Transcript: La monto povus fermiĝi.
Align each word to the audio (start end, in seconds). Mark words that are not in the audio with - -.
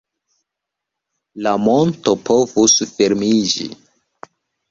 La 1.47 1.51
monto 1.65 2.15
povus 2.29 2.77
fermiĝi. 2.93 3.67